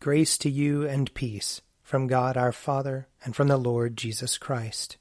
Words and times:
Grace 0.00 0.38
to 0.38 0.48
you 0.48 0.88
and 0.88 1.12
peace 1.12 1.60
from 1.82 2.06
God 2.06 2.34
our 2.34 2.52
Father 2.52 3.06
and 3.22 3.36
from 3.36 3.48
the 3.48 3.58
Lord 3.58 3.98
Jesus 3.98 4.38
Christ. 4.38 4.96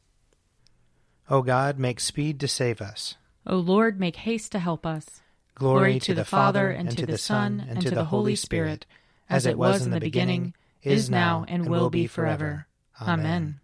O 1.30 1.42
God, 1.42 1.80
make 1.80 2.02
speed 2.02 2.38
to 2.42 2.50
save 2.50 2.82
us. 2.82 3.16
O 3.48 3.56
Lord, 3.56 3.98
make 3.98 4.18
haste 4.18 4.52
to 4.52 4.60
help 4.60 4.86
us. 4.86 5.22
Glory, 5.56 5.80
Glory 5.80 5.94
to, 6.02 6.06
to 6.08 6.14
the, 6.16 6.22
the 6.22 6.26
Father, 6.26 6.70
and 6.70 6.98
to 6.98 7.06
the 7.06 7.18
Son, 7.18 7.66
and 7.66 7.82
to 7.82 7.92
the 7.92 8.04
Holy 8.04 8.36
Spirit, 8.36 8.86
as 9.30 9.46
it 9.46 9.58
was 9.58 9.86
in 9.86 9.92
the 9.92 10.02
beginning, 10.02 10.54
is 10.84 11.10
now, 11.10 11.46
and 11.48 11.70
will 11.70 11.90
be 11.90 12.06
forever. 12.06 12.68
Amen. 13.02 13.62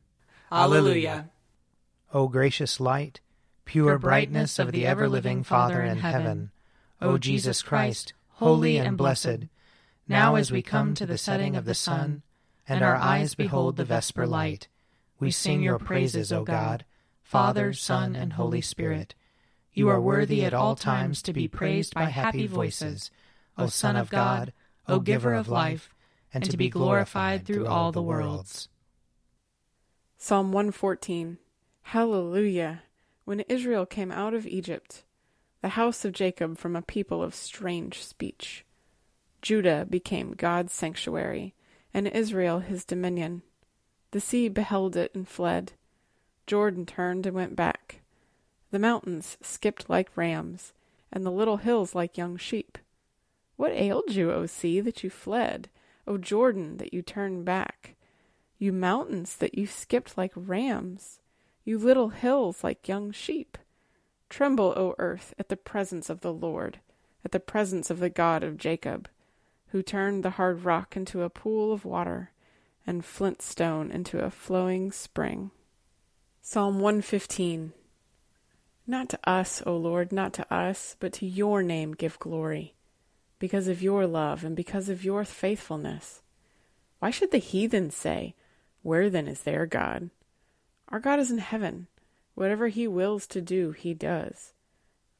Alleluia. 0.49 1.31
O 2.13 2.29
gracious 2.29 2.79
light, 2.79 3.19
pure 3.65 3.99
brightness 3.99 4.57
of 4.57 4.71
the 4.71 4.85
ever 4.85 5.09
living 5.09 5.43
Father 5.43 5.81
in 5.81 5.97
heaven, 5.97 6.51
O 7.01 7.17
Jesus 7.17 7.61
Christ, 7.61 8.13
holy 8.29 8.77
and 8.77 8.95
blessed, 8.95 9.49
now, 10.07 10.35
as 10.35 10.51
we 10.51 10.61
come 10.61 10.93
to 10.93 11.05
the 11.05 11.17
setting 11.17 11.55
of 11.55 11.65
the 11.65 11.73
sun, 11.73 12.21
and 12.67 12.83
our 12.83 12.95
eyes 12.95 13.33
behold 13.33 13.75
the 13.75 13.85
vesper 13.85 14.27
light, 14.27 14.67
we 15.19 15.31
sing 15.31 15.63
your 15.63 15.79
praises, 15.79 16.31
O 16.31 16.43
God, 16.43 16.85
Father, 17.23 17.73
Son, 17.73 18.15
and 18.15 18.33
Holy 18.33 18.61
Spirit. 18.61 19.15
You 19.73 19.89
are 19.89 19.99
worthy 19.99 20.45
at 20.45 20.53
all 20.53 20.75
times 20.75 21.21
to 21.23 21.33
be 21.33 21.47
praised 21.47 21.95
by 21.95 22.05
happy 22.05 22.45
voices, 22.47 23.09
O 23.57 23.67
Son 23.67 23.95
of 23.95 24.09
God, 24.09 24.53
O 24.87 24.99
Giver 24.99 25.33
of 25.33 25.49
life, 25.49 25.93
and 26.33 26.43
to 26.49 26.57
be 26.57 26.69
glorified 26.69 27.45
through 27.45 27.65
all 27.65 27.91
the 27.91 28.01
worlds. 28.01 28.69
Psalm 30.17 30.51
114 30.51 31.37
Hallelujah! 31.81 32.83
When 33.25 33.41
Israel 33.41 33.85
came 33.85 34.11
out 34.11 34.33
of 34.33 34.45
Egypt, 34.45 35.03
the 35.61 35.69
house 35.69 36.05
of 36.05 36.13
Jacob 36.13 36.57
from 36.57 36.75
a 36.75 36.81
people 36.81 37.23
of 37.23 37.33
strange 37.33 38.03
speech. 38.03 38.65
Judah 39.45 39.85
became 39.87 40.33
God's 40.33 40.73
sanctuary, 40.73 41.53
and 41.93 42.07
Israel 42.07 42.61
his 42.61 42.83
dominion. 42.83 43.43
The 44.09 44.19
sea 44.19 44.49
beheld 44.49 44.95
it 44.95 45.13
and 45.13 45.27
fled. 45.27 45.73
Jordan 46.47 46.87
turned 46.87 47.27
and 47.27 47.35
went 47.35 47.55
back. 47.55 48.01
The 48.71 48.79
mountains 48.79 49.37
skipped 49.43 49.87
like 49.87 50.09
rams, 50.17 50.73
and 51.11 51.23
the 51.23 51.31
little 51.31 51.57
hills 51.57 51.93
like 51.93 52.17
young 52.17 52.37
sheep. 52.37 52.79
What 53.55 53.71
ailed 53.73 54.15
you, 54.15 54.31
O 54.31 54.47
sea, 54.47 54.81
that 54.81 55.03
you 55.03 55.11
fled? 55.11 55.69
O 56.07 56.17
Jordan, 56.17 56.77
that 56.77 56.91
you 56.91 57.03
turned 57.03 57.45
back? 57.45 57.93
You 58.57 58.73
mountains, 58.73 59.35
that 59.35 59.55
you 59.55 59.67
skipped 59.67 60.17
like 60.17 60.33
rams? 60.35 61.19
You 61.63 61.77
little 61.77 62.09
hills 62.09 62.63
like 62.63 62.87
young 62.87 63.11
sheep? 63.11 63.59
Tremble, 64.27 64.73
O 64.75 64.95
earth, 64.97 65.35
at 65.37 65.49
the 65.49 65.55
presence 65.55 66.09
of 66.09 66.21
the 66.21 66.33
Lord, 66.33 66.79
at 67.23 67.31
the 67.31 67.39
presence 67.39 67.91
of 67.91 67.99
the 67.99 68.09
God 68.09 68.43
of 68.43 68.57
Jacob 68.57 69.07
who 69.75 69.83
turned 69.83 70.23
the 70.23 70.29
hard 70.29 70.63
rock 70.63 70.95
into 70.95 71.21
a 71.21 71.29
pool 71.29 71.73
of 71.73 71.83
water 71.83 72.31
and 72.87 73.03
flint 73.03 73.41
stone 73.41 73.91
into 73.91 74.23
a 74.23 74.31
flowing 74.31 74.89
spring. 74.89 75.51
Psalm 76.41 76.79
115 76.79 77.73
Not 78.87 79.09
to 79.09 79.19
us, 79.29 79.61
O 79.65 79.75
Lord, 79.75 80.13
not 80.13 80.31
to 80.35 80.53
us, 80.53 80.95
but 81.01 81.11
to 81.11 81.25
your 81.25 81.61
name 81.61 81.91
give 81.91 82.17
glory, 82.19 82.73
because 83.37 83.67
of 83.67 83.81
your 83.81 84.07
love 84.07 84.45
and 84.45 84.55
because 84.55 84.87
of 84.87 85.03
your 85.03 85.25
faithfulness. 85.25 86.21
Why 86.99 87.09
should 87.09 87.31
the 87.31 87.37
heathen 87.37 87.91
say, 87.91 88.33
Where 88.81 89.09
then 89.09 89.27
is 89.27 89.41
their 89.41 89.65
God? 89.65 90.09
Our 90.87 91.01
God 91.01 91.19
is 91.19 91.29
in 91.29 91.39
heaven. 91.39 91.87
Whatever 92.33 92.69
he 92.69 92.87
wills 92.87 93.27
to 93.27 93.41
do, 93.41 93.71
he 93.71 93.93
does. 93.93 94.53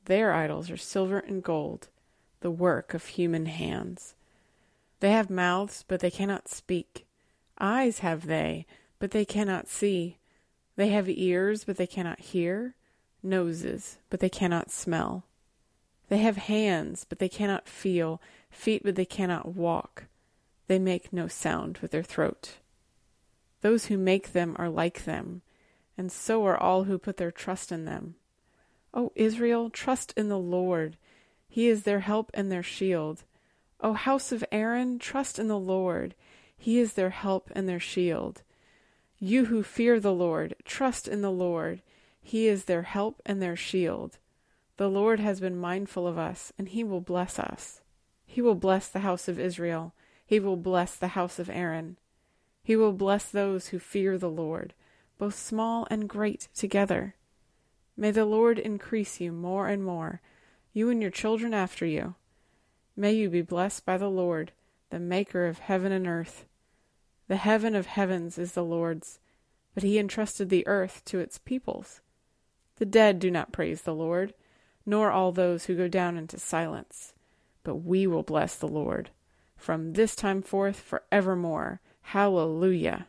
Their 0.05 0.31
idols 0.31 0.71
are 0.71 0.77
silver 0.77 1.19
and 1.19 1.43
gold, 1.43 1.89
the 2.39 2.51
work 2.51 2.93
of 2.93 3.05
human 3.05 3.47
hands. 3.47 4.15
They 5.05 5.11
have 5.11 5.29
mouths, 5.29 5.85
but 5.87 5.99
they 5.99 6.09
cannot 6.09 6.47
speak. 6.47 7.05
Eyes 7.59 7.99
have 7.99 8.25
they, 8.25 8.65
but 8.97 9.11
they 9.11 9.23
cannot 9.23 9.67
see. 9.67 10.17
They 10.77 10.87
have 10.87 11.07
ears, 11.07 11.63
but 11.63 11.77
they 11.77 11.85
cannot 11.85 12.19
hear. 12.19 12.73
Noses, 13.21 13.99
but 14.09 14.19
they 14.19 14.29
cannot 14.29 14.71
smell. 14.71 15.27
They 16.09 16.17
have 16.17 16.37
hands, 16.37 17.05
but 17.07 17.19
they 17.19 17.29
cannot 17.29 17.69
feel. 17.69 18.19
Feet, 18.49 18.81
but 18.83 18.95
they 18.95 19.05
cannot 19.05 19.53
walk. 19.53 20.05
They 20.65 20.79
make 20.79 21.13
no 21.13 21.27
sound 21.27 21.77
with 21.83 21.91
their 21.91 22.01
throat. 22.01 22.55
Those 23.61 23.85
who 23.85 23.99
make 23.99 24.33
them 24.33 24.55
are 24.57 24.69
like 24.69 25.05
them, 25.05 25.43
and 25.95 26.11
so 26.11 26.43
are 26.47 26.57
all 26.57 26.85
who 26.85 26.97
put 26.97 27.17
their 27.17 27.31
trust 27.31 27.71
in 27.71 27.85
them. 27.85 28.15
O 28.91 29.11
Israel, 29.13 29.69
trust 29.69 30.15
in 30.17 30.29
the 30.29 30.39
Lord. 30.39 30.97
He 31.47 31.67
is 31.67 31.83
their 31.83 31.99
help 31.99 32.31
and 32.33 32.51
their 32.51 32.63
shield. 32.63 33.23
O 33.85 33.93
house 33.93 34.31
of 34.31 34.43
Aaron, 34.51 34.97
trust 34.97 35.37
in 35.37 35.47
the 35.47 35.59
Lord. 35.59 36.15
He 36.57 36.79
is 36.79 36.93
their 36.93 37.11
help 37.11 37.51
and 37.53 37.69
their 37.69 37.79
shield. 37.79 38.41
You 39.19 39.45
who 39.45 39.61
fear 39.61 39.99
the 39.99 40.11
Lord, 40.11 40.55
trust 40.65 41.07
in 41.07 41.21
the 41.21 41.31
Lord. 41.31 41.83
He 42.19 42.47
is 42.47 42.63
their 42.63 42.81
help 42.81 43.21
and 43.27 43.39
their 43.43 43.55
shield. 43.55 44.17
The 44.77 44.89
Lord 44.89 45.19
has 45.19 45.39
been 45.39 45.55
mindful 45.55 46.07
of 46.07 46.17
us, 46.17 46.51
and 46.57 46.67
he 46.67 46.83
will 46.83 46.99
bless 46.99 47.37
us. 47.37 47.81
He 48.25 48.41
will 48.41 48.55
bless 48.55 48.87
the 48.87 49.01
house 49.01 49.27
of 49.27 49.39
Israel. 49.39 49.93
He 50.25 50.39
will 50.39 50.57
bless 50.57 50.95
the 50.95 51.09
house 51.09 51.37
of 51.37 51.47
Aaron. 51.47 51.97
He 52.63 52.75
will 52.75 52.91
bless 52.91 53.25
those 53.25 53.67
who 53.67 53.77
fear 53.77 54.17
the 54.17 54.31
Lord, 54.31 54.73
both 55.19 55.35
small 55.35 55.85
and 55.91 56.09
great 56.09 56.47
together. 56.55 57.13
May 57.95 58.09
the 58.09 58.25
Lord 58.25 58.57
increase 58.57 59.21
you 59.21 59.31
more 59.31 59.67
and 59.67 59.83
more, 59.83 60.21
you 60.73 60.89
and 60.89 61.03
your 61.03 61.11
children 61.11 61.53
after 61.53 61.85
you. 61.85 62.15
May 62.95 63.13
you 63.13 63.29
be 63.29 63.41
blessed 63.41 63.85
by 63.85 63.97
the 63.97 64.09
Lord, 64.09 64.51
the 64.89 64.99
Maker 64.99 65.47
of 65.47 65.59
heaven 65.59 65.91
and 65.91 66.07
earth. 66.07 66.45
The 67.27 67.35
heaven 67.35 67.75
of 67.75 67.87
heavens 67.87 68.37
is 68.37 68.53
the 68.53 68.63
Lord's, 68.63 69.19
but 69.73 69.83
he 69.83 69.99
entrusted 69.99 70.49
the 70.49 70.65
earth 70.67 71.03
to 71.05 71.19
its 71.19 71.37
peoples. 71.37 72.01
The 72.77 72.85
dead 72.85 73.19
do 73.19 73.31
not 73.31 73.51
praise 73.51 73.81
the 73.81 73.95
Lord, 73.95 74.33
nor 74.85 75.11
all 75.11 75.31
those 75.31 75.65
who 75.65 75.75
go 75.75 75.87
down 75.87 76.17
into 76.17 76.37
silence. 76.39 77.13
But 77.63 77.77
we 77.77 78.07
will 78.07 78.23
bless 78.23 78.55
the 78.55 78.67
Lord 78.67 79.09
from 79.57 79.93
this 79.93 80.15
time 80.15 80.41
forth 80.41 80.79
forevermore. 80.79 81.81
Hallelujah. 82.01 83.07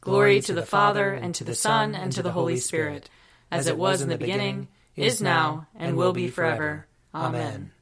Glory 0.00 0.40
to 0.40 0.54
the 0.54 0.64
Father, 0.64 1.12
and 1.12 1.34
to 1.34 1.44
the 1.44 1.54
Son, 1.54 1.94
and 1.94 2.12
to 2.12 2.22
the 2.22 2.32
Holy 2.32 2.56
Spirit, 2.56 3.10
as 3.50 3.66
it 3.66 3.76
was 3.76 4.00
in 4.00 4.08
the 4.08 4.16
beginning, 4.16 4.68
is 4.96 5.20
now, 5.20 5.66
and 5.74 5.96
will 5.96 6.12
be 6.12 6.28
forever. 6.28 6.86
Amen. 7.14 7.72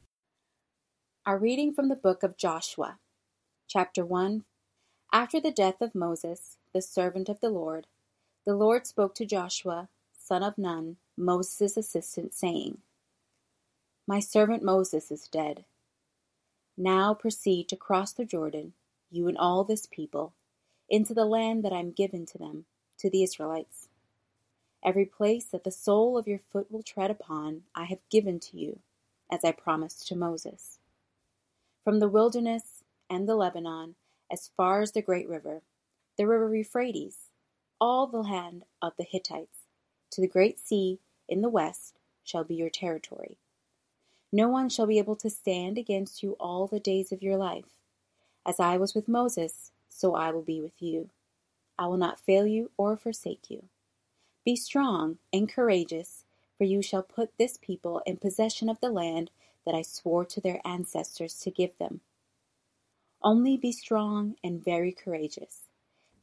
Our 1.27 1.37
reading 1.37 1.73
from 1.73 1.89
the 1.89 1.97
book 1.97 2.23
of 2.23 2.37
Joshua, 2.37 2.99
chapter 3.67 4.05
1. 4.05 4.45
After 5.11 5.41
the 5.41 5.51
death 5.51 5.81
of 5.81 5.93
Moses, 5.93 6.55
the 6.73 6.81
servant 6.81 7.27
of 7.27 7.41
the 7.41 7.49
Lord, 7.49 7.85
the 8.45 8.55
Lord 8.55 8.87
spoke 8.87 9.13
to 9.15 9.25
Joshua, 9.25 9.89
son 10.17 10.41
of 10.41 10.57
Nun, 10.57 10.95
Moses' 11.17 11.75
assistant, 11.75 12.33
saying, 12.33 12.77
My 14.07 14.21
servant 14.21 14.63
Moses 14.63 15.11
is 15.11 15.27
dead. 15.27 15.65
Now 16.77 17.13
proceed 17.13 17.67
to 17.67 17.75
cross 17.75 18.13
the 18.13 18.23
Jordan, 18.23 18.71
you 19.11 19.27
and 19.27 19.37
all 19.37 19.65
this 19.65 19.85
people, 19.85 20.31
into 20.89 21.13
the 21.13 21.25
land 21.25 21.61
that 21.65 21.73
I 21.73 21.79
am 21.79 21.91
given 21.91 22.25
to 22.27 22.37
them, 22.37 22.63
to 22.99 23.09
the 23.09 23.21
Israelites. 23.21 23.89
Every 24.81 25.05
place 25.05 25.43
that 25.43 25.65
the 25.65 25.71
sole 25.71 26.17
of 26.17 26.25
your 26.25 26.39
foot 26.53 26.71
will 26.71 26.83
tread 26.83 27.11
upon, 27.11 27.63
I 27.75 27.83
have 27.83 27.99
given 28.09 28.39
to 28.39 28.57
you, 28.57 28.79
as 29.29 29.43
I 29.43 29.51
promised 29.51 30.07
to 30.07 30.15
Moses. 30.15 30.79
From 31.87 31.99
the 31.99 32.09
wilderness 32.09 32.83
and 33.09 33.29
the 33.29 33.35
Lebanon, 33.37 33.95
as 34.29 34.51
far 34.57 34.81
as 34.81 34.91
the 34.91 35.01
great 35.01 35.25
river, 35.29 35.61
the 36.17 36.27
river 36.27 36.53
Euphrates, 36.53 37.29
all 37.79 38.07
the 38.07 38.17
land 38.17 38.65
of 38.81 38.91
the 38.97 39.05
Hittites, 39.05 39.59
to 40.11 40.19
the 40.19 40.27
great 40.27 40.59
sea 40.59 40.99
in 41.29 41.39
the 41.39 41.47
west, 41.47 41.95
shall 42.25 42.43
be 42.43 42.55
your 42.55 42.69
territory. 42.69 43.37
No 44.33 44.49
one 44.49 44.67
shall 44.67 44.85
be 44.85 44.97
able 44.97 45.15
to 45.15 45.29
stand 45.29 45.77
against 45.77 46.21
you 46.21 46.35
all 46.41 46.67
the 46.67 46.81
days 46.81 47.13
of 47.13 47.23
your 47.23 47.37
life. 47.37 47.79
As 48.45 48.59
I 48.59 48.75
was 48.75 48.93
with 48.93 49.07
Moses, 49.07 49.71
so 49.87 50.13
I 50.13 50.31
will 50.31 50.41
be 50.41 50.59
with 50.59 50.81
you. 50.81 51.09
I 51.79 51.87
will 51.87 51.95
not 51.95 52.19
fail 52.19 52.45
you 52.45 52.69
or 52.75 52.97
forsake 52.97 53.49
you. 53.49 53.63
Be 54.43 54.57
strong 54.57 55.19
and 55.31 55.47
courageous, 55.47 56.25
for 56.57 56.65
you 56.65 56.81
shall 56.81 57.01
put 57.01 57.37
this 57.37 57.55
people 57.55 58.01
in 58.05 58.17
possession 58.17 58.67
of 58.67 58.81
the 58.81 58.89
land 58.89 59.31
that 59.67 59.75
I 59.75 59.83
swore 59.83 60.25
to 60.25 60.41
their 60.41 60.61
ancestors 60.65 61.35
to 61.41 61.51
give 61.51 61.77
them. 61.79 62.01
Only 63.23 63.57
be 63.57 63.71
strong 63.73 64.35
and 64.43 64.63
very 64.63 64.93
courageous, 64.93 65.63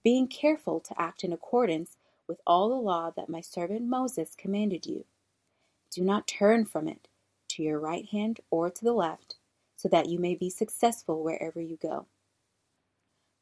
being 0.05 0.29
careful 0.29 0.81
to 0.81 1.00
act 1.00 1.25
in 1.25 1.32
accordance 1.32 1.99
with 2.29 2.41
all 2.46 2.69
the 2.70 2.76
law 2.76 3.11
that 3.17 3.29
my 3.31 3.41
servant 3.43 3.82
Moses 3.88 4.35
commanded 4.37 4.87
you. 4.87 5.06
Do 5.93 6.02
not 6.05 6.29
turn 6.29 6.67
from 6.67 6.88
it 6.88 7.08
to 7.50 7.62
your 7.62 7.81
right 7.81 8.06
hand 8.06 8.41
or 8.50 8.70
to 8.70 8.85
the 8.85 8.93
left, 8.94 9.37
so 9.76 9.88
that 9.88 10.08
you 10.08 10.19
may 10.20 10.35
be 10.37 10.50
successful 10.50 11.23
wherever 11.23 11.61
you 11.61 11.79
go. 11.81 12.06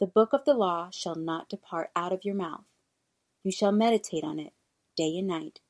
The 0.00 0.06
book 0.08 0.32
of 0.32 0.44
the 0.44 0.54
law 0.54 0.90
shall 0.92 1.16
not 1.16 1.48
depart 1.48 1.90
out 1.96 2.12
of 2.12 2.24
your 2.24 2.34
mouth. 2.36 2.64
You 3.44 3.52
shall 3.52 3.72
meditate 3.72 4.24
on 4.24 4.38
it 4.40 4.52
day 4.96 5.16
and 5.18 5.28
night, 5.28 5.60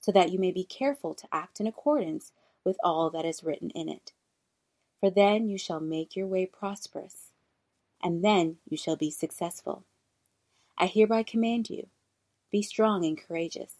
so 0.00 0.12
that 0.12 0.32
you 0.32 0.38
may 0.38 0.52
be 0.52 0.64
careful 0.64 1.14
to 1.14 1.28
act 1.32 1.60
in 1.60 1.66
accordance 1.68 2.32
with 2.64 2.76
all 2.84 3.10
that 3.10 3.24
is 3.24 3.44
written 3.44 3.70
in 3.70 3.88
it. 3.88 4.12
For 5.00 5.10
then 5.10 5.48
you 5.48 5.58
shall 5.58 5.80
make 5.80 6.16
your 6.16 6.26
way 6.26 6.46
prosperous, 6.46 7.32
and 8.02 8.24
then 8.24 8.58
you 8.68 8.76
shall 8.76 8.96
be 8.96 9.10
successful. 9.10 9.84
I 10.76 10.86
hereby 10.86 11.22
command 11.22 11.70
you 11.70 11.88
be 12.50 12.62
strong 12.62 13.04
and 13.04 13.16
courageous. 13.18 13.74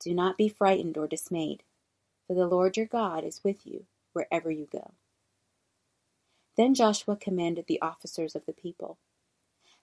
Do 0.00 0.14
not 0.14 0.36
be 0.36 0.48
frightened 0.48 0.96
or 0.98 1.08
dismayed, 1.08 1.62
for 2.26 2.34
the 2.34 2.46
Lord 2.46 2.76
your 2.76 2.86
God 2.86 3.24
is 3.24 3.42
with 3.42 3.66
you 3.66 3.86
wherever 4.12 4.50
you 4.50 4.68
go. 4.70 4.92
Then 6.56 6.74
Joshua 6.74 7.16
commanded 7.16 7.66
the 7.66 7.80
officers 7.80 8.34
of 8.36 8.46
the 8.46 8.52
people 8.52 8.98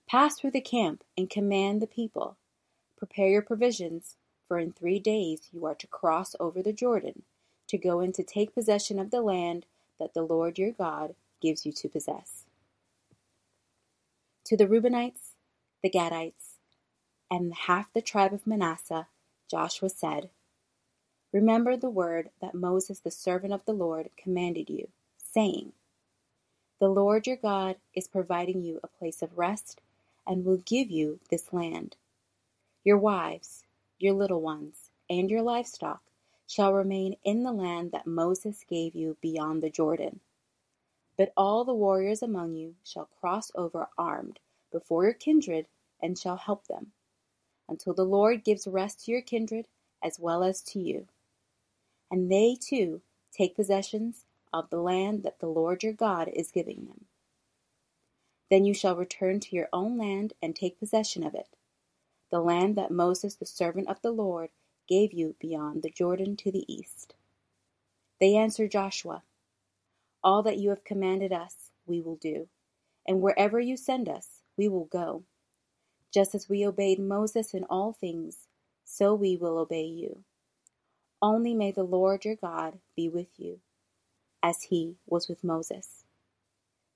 Pass 0.07 0.39
through 0.39 0.51
the 0.51 0.61
camp 0.61 1.03
and 1.17 1.29
command 1.29 1.81
the 1.81 1.87
people. 1.87 2.37
Prepare 2.97 3.29
your 3.29 3.41
provisions, 3.41 4.17
for 4.47 4.59
in 4.59 4.71
three 4.71 4.99
days 4.99 5.49
you 5.51 5.65
are 5.65 5.75
to 5.75 5.87
cross 5.87 6.35
over 6.39 6.61
the 6.61 6.73
Jordan 6.73 7.23
to 7.67 7.77
go 7.77 7.99
in 8.01 8.11
to 8.13 8.23
take 8.23 8.53
possession 8.53 8.99
of 8.99 9.11
the 9.11 9.21
land 9.21 9.65
that 9.99 10.13
the 10.13 10.23
Lord 10.23 10.57
your 10.57 10.71
God 10.71 11.15
gives 11.41 11.65
you 11.65 11.71
to 11.73 11.89
possess. 11.89 12.45
To 14.45 14.57
the 14.57 14.67
Reubenites, 14.67 15.33
the 15.83 15.89
Gadites, 15.89 16.57
and 17.31 17.53
half 17.53 17.91
the 17.93 18.01
tribe 18.01 18.33
of 18.33 18.47
Manasseh, 18.47 19.07
Joshua 19.49 19.89
said, 19.89 20.29
Remember 21.33 21.75
the 21.75 21.89
word 21.89 22.29
that 22.41 22.55
Moses, 22.55 22.99
the 22.99 23.11
servant 23.11 23.53
of 23.53 23.65
the 23.65 23.73
Lord, 23.73 24.09
commanded 24.17 24.69
you, 24.69 24.89
saying, 25.17 25.73
The 26.79 26.89
Lord 26.89 27.27
your 27.27 27.37
God 27.37 27.77
is 27.95 28.07
providing 28.07 28.63
you 28.63 28.79
a 28.83 28.87
place 28.87 29.21
of 29.21 29.37
rest 29.37 29.81
and 30.27 30.45
will 30.45 30.57
give 30.57 30.91
you 30.91 31.19
this 31.29 31.53
land. 31.53 31.95
Your 32.83 32.97
wives, 32.97 33.65
your 33.99 34.13
little 34.13 34.41
ones, 34.41 34.91
and 35.09 35.29
your 35.29 35.41
livestock 35.41 36.01
shall 36.47 36.73
remain 36.73 37.17
in 37.23 37.43
the 37.43 37.51
land 37.51 37.91
that 37.91 38.07
Moses 38.07 38.65
gave 38.69 38.95
you 38.95 39.17
beyond 39.21 39.63
the 39.63 39.69
Jordan. 39.69 40.19
But 41.17 41.33
all 41.37 41.63
the 41.65 41.73
warriors 41.73 42.21
among 42.21 42.55
you 42.55 42.75
shall 42.83 43.09
cross 43.19 43.51
over 43.55 43.89
armed 43.97 44.39
before 44.71 45.05
your 45.05 45.13
kindred 45.13 45.67
and 46.01 46.17
shall 46.19 46.37
help 46.37 46.67
them, 46.67 46.93
until 47.69 47.93
the 47.93 48.05
Lord 48.05 48.43
gives 48.43 48.67
rest 48.67 49.05
to 49.05 49.11
your 49.11 49.21
kindred 49.21 49.65
as 50.03 50.19
well 50.19 50.43
as 50.43 50.61
to 50.63 50.79
you. 50.79 51.07
And 52.11 52.31
they 52.31 52.55
too 52.59 53.01
take 53.33 53.55
possessions 53.55 54.25
of 54.53 54.69
the 54.69 54.81
land 54.81 55.23
that 55.23 55.39
the 55.39 55.47
Lord 55.47 55.83
your 55.83 55.93
God 55.93 56.29
is 56.29 56.51
giving 56.51 56.85
them. 56.85 57.05
Then 58.49 58.65
you 58.65 58.73
shall 58.73 58.95
return 58.95 59.39
to 59.41 59.55
your 59.55 59.69
own 59.73 59.97
land 59.97 60.33
and 60.41 60.55
take 60.55 60.79
possession 60.79 61.25
of 61.25 61.35
it, 61.35 61.49
the 62.31 62.39
land 62.41 62.75
that 62.77 62.91
Moses 62.91 63.35
the 63.35 63.45
servant 63.45 63.89
of 63.89 64.01
the 64.01 64.11
Lord 64.11 64.49
gave 64.87 65.13
you 65.13 65.35
beyond 65.39 65.83
the 65.83 65.89
Jordan 65.89 66.35
to 66.37 66.51
the 66.51 66.65
east. 66.71 67.15
They 68.19 68.35
answered 68.35 68.71
Joshua, 68.71 69.23
All 70.23 70.43
that 70.43 70.57
you 70.57 70.69
have 70.69 70.83
commanded 70.83 71.33
us, 71.33 71.71
we 71.85 72.01
will 72.01 72.15
do, 72.15 72.47
and 73.07 73.21
wherever 73.21 73.59
you 73.59 73.77
send 73.77 74.09
us, 74.09 74.41
we 74.57 74.67
will 74.67 74.85
go. 74.85 75.23
Just 76.13 76.33
as 76.33 76.47
we 76.47 76.65
obeyed 76.65 76.99
Moses 76.99 77.53
in 77.53 77.65
all 77.65 77.93
things, 77.93 78.47
so 78.83 79.13
we 79.13 79.35
will 79.35 79.57
obey 79.57 79.85
you. 79.85 80.23
Only 81.21 81.53
may 81.53 81.71
the 81.71 81.83
Lord 81.83 82.23
your 82.23 82.35
God 82.35 82.79
be 82.95 83.09
with 83.09 83.37
you, 83.37 83.59
as 84.41 84.63
he 84.63 84.95
was 85.07 85.27
with 85.27 85.43
Moses. 85.43 86.03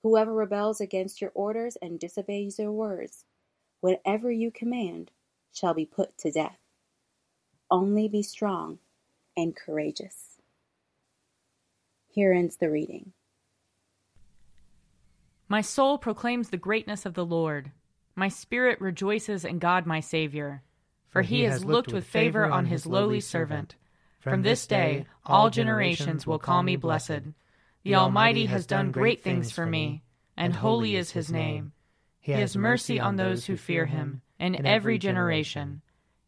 Whoever 0.04 0.34
rebels 0.34 0.80
against 0.80 1.20
your 1.22 1.32
orders 1.34 1.76
and 1.82 2.00
disobeys 2.00 2.60
your 2.60 2.72
words, 2.72 3.26
whatever 3.82 4.32
you 4.32 4.52
command, 4.52 5.12
shall 5.54 5.74
be 5.74 5.86
put 5.86 6.18
to 6.20 6.32
death. 6.32 6.60
Only 7.72 8.08
be 8.08 8.24
strong 8.24 8.80
and 9.38 9.56
courageous. 9.56 10.40
Here 12.08 12.34
ends 12.34 12.58
the 12.58 12.70
reading. 12.70 13.14
My 15.48 15.62
soul 15.62 15.98
proclaims 15.98 16.50
the 16.50 16.58
greatness 16.58 17.06
of 17.06 17.14
the 17.14 17.26
Lord. 17.26 17.72
My 18.16 18.28
spirit 18.28 18.82
rejoices 18.82 19.46
in 19.46 19.60
God 19.60 19.86
my 19.86 20.00
Saviour. 20.00 20.64
For 21.10 21.22
he 21.22 21.44
has 21.44 21.66
looked 21.66 21.94
with 21.94 22.06
favor 22.06 22.46
on 22.46 22.66
his 22.66 22.86
lowly 22.86 23.20
servant. 23.20 23.76
From 24.20 24.42
this 24.42 24.68
day 24.68 25.06
all 25.26 25.50
generations 25.50 26.28
will 26.28 26.40
call 26.40 26.62
me 26.62 26.76
blessed. 26.76 27.22
The 27.84 27.96
Almighty 27.96 28.46
has 28.48 28.66
done 28.66 28.92
great 28.92 29.24
things 29.24 29.52
for 29.52 29.66
me, 29.66 30.04
and 30.36 30.54
holy 30.54 30.96
is 30.96 31.12
his 31.12 31.32
name. 31.32 31.72
He 32.20 32.34
has 32.34 32.58
mercy 32.58 33.00
on 33.00 33.16
those 33.16 33.46
who 33.46 33.58
fear 33.58 33.86
him, 33.86 34.22
in 34.40 34.66
every 34.66 34.98
generation. 34.98 35.82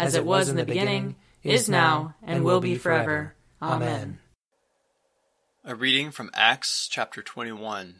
as 0.00 0.14
it 0.14 0.24
was 0.24 0.48
in 0.48 0.56
the 0.56 0.64
beginning, 0.64 1.14
is 1.42 1.68
now, 1.68 2.14
and 2.22 2.42
will 2.42 2.60
be 2.60 2.74
forever. 2.74 3.34
Amen. 3.60 4.18
A 5.62 5.74
reading 5.74 6.10
from 6.10 6.30
Acts 6.32 6.88
chapter 6.90 7.22
21. 7.22 7.96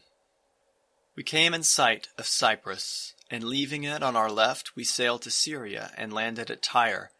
We 1.14 1.22
came 1.22 1.52
in 1.52 1.62
sight 1.62 2.08
of 2.16 2.26
Cyprus, 2.26 3.12
and 3.30 3.44
leaving 3.44 3.84
it 3.84 4.02
on 4.02 4.16
our 4.16 4.30
left, 4.30 4.74
we 4.74 4.82
sailed 4.82 5.20
to 5.22 5.30
Syria 5.30 5.92
and 5.98 6.10
landed 6.10 6.50
at 6.50 6.62
Tyre, 6.62 7.10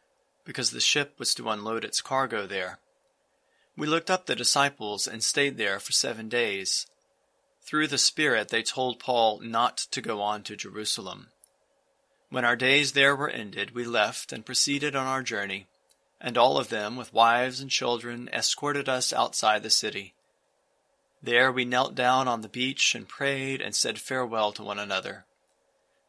because 0.47 0.71
the 0.71 0.81
ship 0.81 1.17
was 1.19 1.35
to 1.35 1.51
unload 1.51 1.85
its 1.85 2.01
cargo 2.01 2.47
there. 2.47 2.79
We 3.77 3.87
looked 3.87 4.11
up 4.11 4.25
the 4.25 4.35
disciples 4.35 5.07
and 5.07 5.23
stayed 5.23 5.59
there 5.59 5.79
for 5.79 5.93
seven 5.93 6.31
days. 6.31 6.87
Through 7.63 7.89
the 7.89 7.99
Spirit, 7.99 8.49
they 8.49 8.63
told 8.63 8.99
Paul 8.99 9.41
not 9.43 9.77
to 9.91 10.01
go 10.01 10.23
on 10.23 10.43
to 10.45 10.57
Jerusalem. 10.57 11.29
When 12.31 12.45
our 12.45 12.55
days 12.55 12.93
there 12.93 13.17
were 13.17 13.29
ended, 13.29 13.75
we 13.75 13.85
left 13.85 14.33
and 14.33 14.47
proceeded 14.47 14.95
on 14.95 15.07
our 15.07 15.23
journey, 15.23 15.67
and 16.21 16.39
all 16.39 16.59
of 16.59 16.69
them, 16.69 16.97
with 16.97 17.13
wives 17.13 17.61
and 17.61 17.69
children, 17.69 18.31
escorted 18.33 18.89
us 18.89 19.13
outside 19.13 19.65
the 19.65 19.71
city. 19.71 20.15
There 21.21 21.51
we 21.51 21.65
knelt 21.65 21.97
down 21.97 22.29
on 22.29 22.41
the 22.41 22.49
beach 22.49 22.95
and 22.95 23.09
prayed 23.09 23.61
and 23.61 23.75
said 23.75 24.01
farewell 24.01 24.53
to 24.53 24.63
one 24.63 24.79
another. 24.79 25.25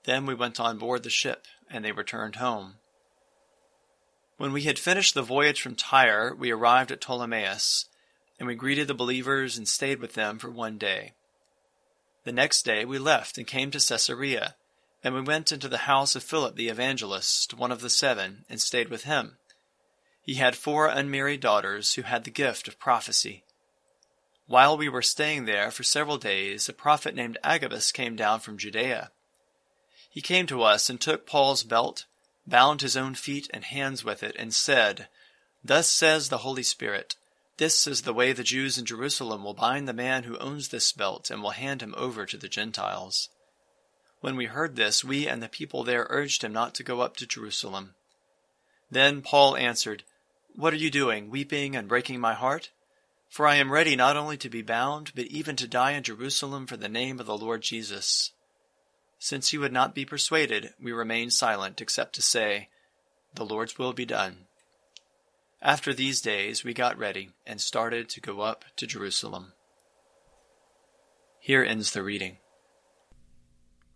Then 0.03 0.27
we 0.27 0.35
went 0.35 0.59
on 0.59 0.77
board 0.77 1.01
the 1.01 1.09
ship, 1.09 1.47
and 1.71 1.83
they 1.83 1.91
returned 1.91 2.35
home. 2.35 2.75
When 4.37 4.53
we 4.53 4.63
had 4.63 4.77
finished 4.77 5.15
the 5.15 5.23
voyage 5.23 5.59
from 5.61 5.75
Tyre, 5.75 6.35
we 6.35 6.51
arrived 6.51 6.91
at 6.91 7.01
Ptolemais, 7.01 7.85
and 8.39 8.47
we 8.47 8.53
greeted 8.55 8.87
the 8.87 8.93
believers 8.93 9.57
and 9.57 9.67
stayed 9.67 9.99
with 9.99 10.13
them 10.13 10.37
for 10.37 10.51
one 10.51 10.77
day. 10.77 11.13
The 12.25 12.31
next 12.31 12.63
day 12.63 12.85
we 12.85 12.99
left 12.99 13.39
and 13.39 13.47
came 13.47 13.71
to 13.71 13.79
Caesarea 13.79 14.55
and 15.03 15.15
we 15.15 15.21
went 15.21 15.51
into 15.51 15.67
the 15.67 15.79
house 15.79 16.15
of 16.15 16.23
Philip 16.23 16.55
the 16.55 16.69
evangelist, 16.69 17.53
one 17.53 17.71
of 17.71 17.81
the 17.81 17.89
seven, 17.89 18.45
and 18.49 18.61
stayed 18.61 18.89
with 18.89 19.03
him. 19.03 19.37
He 20.21 20.35
had 20.35 20.55
four 20.55 20.87
unmarried 20.87 21.39
daughters 21.39 21.93
who 21.95 22.03
had 22.03 22.23
the 22.23 22.29
gift 22.29 22.67
of 22.67 22.79
prophecy. 22.79 23.43
While 24.45 24.77
we 24.77 24.89
were 24.89 25.01
staying 25.01 25.45
there 25.45 25.71
for 25.71 25.83
several 25.83 26.17
days, 26.17 26.69
a 26.69 26.73
prophet 26.73 27.15
named 27.15 27.37
Agabus 27.43 27.91
came 27.91 28.15
down 28.15 28.41
from 28.41 28.57
Judea. 28.57 29.11
He 30.09 30.21
came 30.21 30.45
to 30.47 30.61
us 30.61 30.89
and 30.89 30.99
took 30.99 31.25
Paul's 31.25 31.63
belt, 31.63 32.05
bound 32.45 32.81
his 32.81 32.97
own 32.97 33.15
feet 33.15 33.49
and 33.53 33.63
hands 33.63 34.03
with 34.03 34.21
it, 34.21 34.35
and 34.37 34.53
said, 34.53 35.07
Thus 35.63 35.87
says 35.87 36.29
the 36.29 36.39
Holy 36.39 36.63
Spirit, 36.63 37.15
This 37.57 37.87
is 37.87 38.01
the 38.01 38.13
way 38.13 38.33
the 38.33 38.43
Jews 38.43 38.77
in 38.77 38.85
Jerusalem 38.85 39.43
will 39.43 39.53
bind 39.53 39.87
the 39.87 39.93
man 39.93 40.23
who 40.23 40.37
owns 40.37 40.67
this 40.67 40.91
belt 40.91 41.31
and 41.31 41.41
will 41.41 41.51
hand 41.51 41.81
him 41.81 41.95
over 41.97 42.25
to 42.25 42.37
the 42.37 42.49
Gentiles. 42.49 43.29
When 44.21 44.35
we 44.35 44.45
heard 44.45 44.75
this, 44.75 45.03
we 45.03 45.27
and 45.27 45.41
the 45.41 45.49
people 45.49 45.83
there 45.83 46.05
urged 46.09 46.43
him 46.43 46.53
not 46.53 46.75
to 46.75 46.83
go 46.83 47.01
up 47.01 47.17
to 47.17 47.27
Jerusalem. 47.27 47.95
Then 48.89 49.21
Paul 49.21 49.57
answered, 49.57 50.03
What 50.55 50.73
are 50.73 50.77
you 50.77 50.91
doing, 50.91 51.29
weeping 51.31 51.75
and 51.75 51.87
breaking 51.87 52.19
my 52.19 52.33
heart? 52.33 52.69
For 53.29 53.47
I 53.47 53.55
am 53.55 53.71
ready 53.71 53.95
not 53.95 54.17
only 54.17 54.37
to 54.37 54.49
be 54.49 54.61
bound, 54.61 55.11
but 55.15 55.25
even 55.25 55.55
to 55.55 55.67
die 55.67 55.91
in 55.91 56.03
Jerusalem 56.03 56.67
for 56.67 56.77
the 56.77 56.89
name 56.89 57.19
of 57.19 57.25
the 57.25 57.37
Lord 57.37 57.61
Jesus. 57.61 58.31
Since 59.17 59.49
he 59.49 59.57
would 59.57 59.71
not 59.71 59.95
be 59.95 60.05
persuaded, 60.05 60.73
we 60.79 60.91
remained 60.91 61.33
silent, 61.33 61.81
except 61.81 62.13
to 62.15 62.21
say, 62.21 62.69
The 63.33 63.45
Lord's 63.45 63.79
will 63.79 63.93
be 63.93 64.05
done. 64.05 64.47
After 65.61 65.93
these 65.93 66.21
days, 66.21 66.63
we 66.63 66.73
got 66.73 66.97
ready 66.97 67.29
and 67.45 67.61
started 67.61 68.09
to 68.09 68.21
go 68.21 68.41
up 68.41 68.65
to 68.75 68.85
Jerusalem. 68.85 69.53
Here 71.39 71.63
ends 71.63 71.91
the 71.91 72.03
reading. 72.03 72.37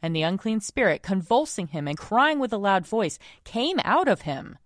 And 0.00 0.14
the 0.14 0.22
unclean 0.22 0.60
spirit, 0.60 1.02
convulsing 1.02 1.68
him 1.68 1.88
and 1.88 1.98
crying 1.98 2.38
with 2.38 2.52
a 2.52 2.58
loud 2.58 2.86
voice, 2.86 3.18
came 3.44 3.80
out 3.84 4.08
of 4.08 4.22
him. 4.22 4.58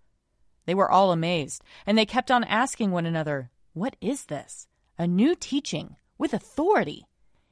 They 0.65 0.75
were 0.75 0.91
all 0.91 1.11
amazed, 1.11 1.63
and 1.85 1.97
they 1.97 2.05
kept 2.05 2.31
on 2.31 2.43
asking 2.43 2.91
one 2.91 3.05
another, 3.05 3.49
What 3.73 3.95
is 3.99 4.25
this? 4.25 4.67
A 4.97 5.07
new 5.07 5.35
teaching, 5.35 5.95
with 6.17 6.33
authority. 6.33 7.05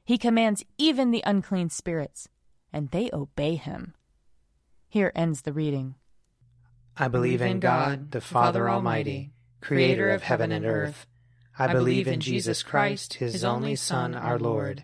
He 0.05 0.17
commands 0.17 0.63
even 0.77 1.11
the 1.11 1.23
unclean 1.25 1.69
spirits, 1.69 2.27
and 2.71 2.89
they 2.91 3.09
obey 3.11 3.55
him. 3.55 3.95
Here 4.87 5.11
ends 5.15 5.41
the 5.41 5.53
reading. 5.53 5.95
I 6.97 7.07
believe 7.07 7.41
in 7.41 7.59
God, 7.59 8.11
the 8.11 8.21
Father 8.21 8.69
Almighty, 8.69 9.31
creator 9.61 10.09
of 10.09 10.23
heaven 10.23 10.51
and 10.51 10.65
earth. 10.65 11.07
I 11.57 11.71
believe 11.71 12.07
in 12.07 12.19
Jesus 12.19 12.63
Christ, 12.63 13.15
his 13.15 13.43
only 13.43 13.75
Son, 13.75 14.15
our 14.15 14.37
Lord. 14.37 14.83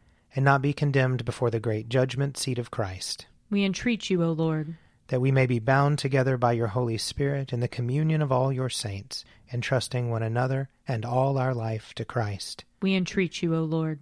and 0.35 0.45
not 0.45 0.61
be 0.61 0.73
condemned 0.73 1.25
before 1.25 1.49
the 1.49 1.59
great 1.59 1.89
judgment 1.89 2.37
seat 2.37 2.57
of 2.59 2.71
Christ. 2.71 3.25
We 3.49 3.65
entreat 3.65 4.09
you, 4.09 4.23
O 4.23 4.31
Lord. 4.31 4.75
That 5.07 5.21
we 5.21 5.31
may 5.31 5.45
be 5.45 5.59
bound 5.59 5.99
together 5.99 6.37
by 6.37 6.53
your 6.53 6.67
Holy 6.67 6.97
Spirit 6.97 7.51
in 7.51 7.59
the 7.59 7.67
communion 7.67 8.21
of 8.21 8.31
all 8.31 8.51
your 8.53 8.69
saints, 8.69 9.25
entrusting 9.51 10.09
one 10.09 10.23
another 10.23 10.69
and 10.87 11.05
all 11.05 11.37
our 11.37 11.53
life 11.53 11.93
to 11.95 12.05
Christ. 12.05 12.63
We 12.81 12.95
entreat 12.95 13.41
you, 13.41 13.55
O 13.55 13.63
Lord. 13.63 13.99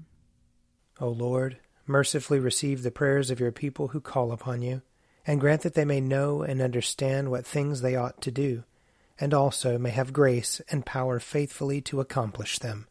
O 0.99 1.09
Lord, 1.09 1.57
mercifully 1.87 2.39
receive 2.39 2.83
the 2.83 2.91
prayers 2.91 3.31
of 3.31 3.39
your 3.39 3.51
people 3.51 3.89
who 3.89 4.01
call 4.01 4.31
upon 4.31 4.61
you 4.61 4.83
and 5.25 5.39
grant 5.39 5.61
that 5.61 5.73
they 5.73 5.85
may 5.85 6.01
know 6.01 6.41
and 6.41 6.61
understand 6.61 7.29
what 7.29 7.45
things 7.45 7.81
they 7.81 7.95
ought 7.95 8.21
to 8.21 8.31
do, 8.31 8.63
and 9.19 9.33
also 9.33 9.77
may 9.77 9.91
have 9.91 10.13
grace 10.13 10.61
and 10.71 10.85
power 10.85 11.19
faithfully 11.19 11.81
to 11.81 11.99
accomplish 11.99 12.57
them. 12.59 12.87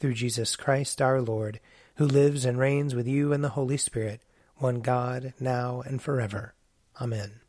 Through 0.00 0.14
Jesus 0.14 0.56
Christ 0.56 1.00
our 1.00 1.20
Lord, 1.20 1.60
who 1.96 2.06
lives 2.06 2.44
and 2.44 2.58
reigns 2.58 2.94
with 2.94 3.06
you 3.06 3.32
in 3.32 3.42
the 3.42 3.50
Holy 3.50 3.76
Spirit, 3.76 4.22
one 4.56 4.80
God, 4.80 5.34
now 5.40 5.82
and 5.86 6.00
forever. 6.00 6.54
Amen. 7.00 7.40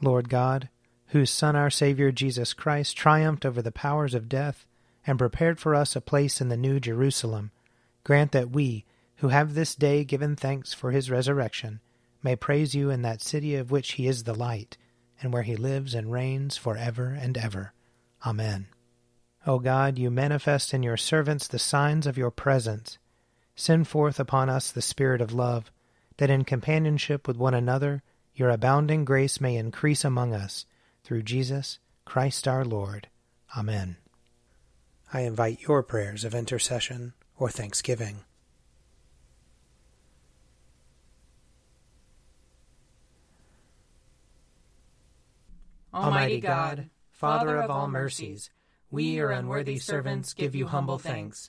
Lord 0.00 0.28
God, 0.28 0.68
whose 1.08 1.30
Son, 1.30 1.56
our 1.56 1.70
Savior 1.70 2.10
Jesus 2.10 2.52
Christ, 2.54 2.96
triumphed 2.96 3.44
over 3.44 3.62
the 3.62 3.72
powers 3.72 4.14
of 4.14 4.28
death 4.28 4.66
and 5.06 5.18
prepared 5.18 5.60
for 5.60 5.74
us 5.74 5.94
a 5.94 6.00
place 6.00 6.40
in 6.40 6.48
the 6.48 6.56
New 6.56 6.80
Jerusalem, 6.80 7.50
grant 8.04 8.32
that 8.32 8.50
we, 8.50 8.84
who 9.16 9.28
have 9.28 9.54
this 9.54 9.74
day 9.74 10.04
given 10.04 10.36
thanks 10.36 10.72
for 10.72 10.90
his 10.90 11.10
resurrection, 11.10 11.80
may 12.22 12.36
praise 12.36 12.74
you 12.74 12.90
in 12.90 13.02
that 13.02 13.20
city 13.20 13.56
of 13.56 13.70
which 13.70 13.92
he 13.92 14.06
is 14.06 14.24
the 14.24 14.34
light, 14.34 14.76
and 15.20 15.32
where 15.32 15.42
he 15.42 15.56
lives 15.56 15.94
and 15.94 16.10
reigns 16.10 16.56
for 16.56 16.76
ever 16.76 17.08
and 17.08 17.36
ever. 17.36 17.72
Amen. 18.24 18.66
O 19.46 19.58
God, 19.58 19.98
you 19.98 20.10
manifest 20.10 20.72
in 20.72 20.82
your 20.82 20.96
servants 20.96 21.46
the 21.46 21.58
signs 21.58 22.06
of 22.06 22.16
your 22.16 22.30
presence. 22.30 22.98
Send 23.62 23.86
forth 23.86 24.18
upon 24.18 24.50
us 24.50 24.72
the 24.72 24.82
Spirit 24.82 25.20
of 25.20 25.32
love, 25.32 25.70
that 26.16 26.30
in 26.30 26.42
companionship 26.42 27.28
with 27.28 27.36
one 27.36 27.54
another 27.54 28.02
your 28.34 28.50
abounding 28.50 29.04
grace 29.04 29.40
may 29.40 29.54
increase 29.54 30.04
among 30.04 30.34
us, 30.34 30.66
through 31.04 31.22
Jesus 31.22 31.78
Christ 32.04 32.48
our 32.48 32.64
Lord. 32.64 33.06
Amen. 33.56 33.98
I 35.12 35.20
invite 35.20 35.60
your 35.60 35.84
prayers 35.84 36.24
of 36.24 36.34
intercession 36.34 37.12
or 37.38 37.50
thanksgiving. 37.50 38.24
Almighty 45.94 46.40
God, 46.40 46.90
Father 47.12 47.58
of 47.58 47.70
all 47.70 47.86
mercies, 47.86 48.50
we, 48.90 49.04
your 49.04 49.30
unworthy 49.30 49.78
servants, 49.78 50.34
give 50.34 50.56
you 50.56 50.66
humble 50.66 50.98
thanks 50.98 51.48